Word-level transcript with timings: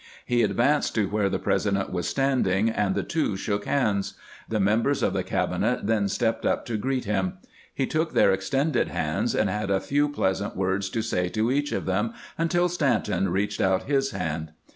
He 0.25 0.41
advanced 0.41 0.95
to 0.95 1.05
where 1.07 1.29
the 1.29 1.37
President 1.37 1.91
was 1.91 2.07
standing, 2.09 2.71
and 2.71 2.95
the 2.95 3.03
two 3.03 3.37
shook 3.37 3.65
hands. 3.65 4.15
The 4.49 4.59
members 4.59 5.03
of 5.03 5.13
the 5.13 5.21
cabinet 5.21 5.85
then 5.85 6.07
stepped 6.07 6.43
up 6.43 6.65
to 6.65 6.77
greet 6.77 7.05
him. 7.05 7.33
He 7.71 7.85
took 7.85 8.13
their 8.13 8.33
extended 8.33 8.87
hands, 8.87 9.35
and 9.35 9.47
had 9.47 9.69
a 9.69 9.79
few 9.79 10.09
pleasant 10.09 10.55
words 10.55 10.89
to 10.89 11.03
say 11.03 11.29
to 11.29 11.51
each 11.51 11.71
of 11.71 11.85
them, 11.85 12.13
until 12.35 12.67
Stanton 12.67 13.29
reached 13.29 13.61
out 13.61 13.83
his 13.83 14.09
hand. 14.09 14.53